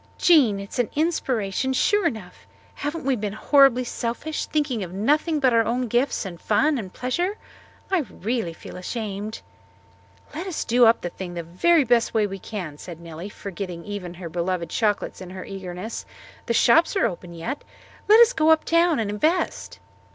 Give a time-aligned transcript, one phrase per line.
[0.17, 2.47] "Jean, it is an inspiration, sure enough.
[2.73, 6.91] Haven't we been horribly selfish thinking of nothing but our own gifts and fun and
[6.91, 7.37] pleasure?
[7.91, 9.41] I really feel ashamed."
[10.33, 13.85] "Let us do the thing up the very best way we can," said Nellie, forgetting
[13.85, 16.07] even her beloved chocolates in her eagerness.
[16.47, 17.63] "The shops are open yet.
[18.07, 19.77] Let us go up town and invest."